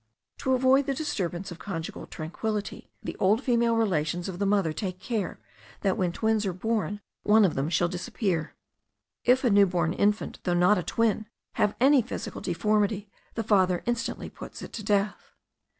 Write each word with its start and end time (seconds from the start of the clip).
To 0.39 0.55
avoid 0.55 0.87
the 0.87 0.95
disturbance 0.95 1.51
of 1.51 1.59
conjugal 1.59 2.07
tranquillity, 2.07 2.89
the 3.03 3.15
old 3.17 3.43
female 3.43 3.75
relations 3.75 4.27
of 4.27 4.39
the 4.39 4.47
mother 4.47 4.73
take 4.73 4.99
care, 4.99 5.39
that 5.81 5.95
when 5.95 6.11
twins 6.11 6.43
are 6.47 6.53
born 6.53 7.01
one 7.21 7.45
of 7.45 7.53
them 7.53 7.69
shall 7.69 7.87
disappear. 7.87 8.55
If 9.25 9.43
a 9.43 9.51
new 9.51 9.67
born 9.67 9.93
infant, 9.93 10.39
though 10.41 10.55
not 10.55 10.79
a 10.79 10.83
twin, 10.83 11.27
have 11.53 11.75
any 11.79 12.01
physical 12.01 12.41
deformity, 12.41 13.11
the 13.35 13.43
father 13.43 13.83
instantly 13.85 14.31
puts 14.31 14.63
it 14.63 14.73
to 14.73 14.83
death. 14.83 15.35